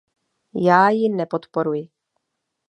[0.65, 1.89] Já ji nepodporuji.